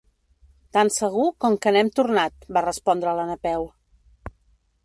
Tan 0.77 0.89
segur 0.95 1.25
com 1.45 1.59
que 1.65 1.75
n'hem 1.77 1.93
tornat 1.99 2.49
—va 2.57 2.65
respondre 2.67 3.15
la 3.21 3.29
Napeu—. 3.33 3.71